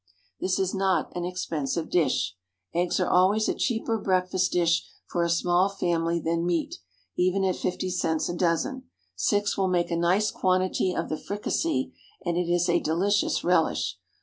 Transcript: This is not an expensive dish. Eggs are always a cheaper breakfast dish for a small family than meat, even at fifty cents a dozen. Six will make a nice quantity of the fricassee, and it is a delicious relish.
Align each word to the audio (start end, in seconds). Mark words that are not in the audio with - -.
This 0.39 0.57
is 0.57 0.73
not 0.73 1.15
an 1.15 1.25
expensive 1.25 1.91
dish. 1.91 2.35
Eggs 2.73 2.99
are 2.99 3.07
always 3.07 3.47
a 3.47 3.53
cheaper 3.53 3.99
breakfast 3.99 4.51
dish 4.51 4.83
for 5.05 5.23
a 5.23 5.29
small 5.29 5.69
family 5.69 6.19
than 6.19 6.43
meat, 6.43 6.79
even 7.17 7.43
at 7.43 7.55
fifty 7.55 7.91
cents 7.91 8.27
a 8.27 8.33
dozen. 8.33 8.89
Six 9.15 9.59
will 9.59 9.67
make 9.67 9.91
a 9.91 9.95
nice 9.95 10.31
quantity 10.31 10.91
of 10.95 11.09
the 11.09 11.19
fricassee, 11.19 11.93
and 12.25 12.35
it 12.35 12.49
is 12.51 12.67
a 12.67 12.79
delicious 12.79 13.43
relish. 13.43 13.99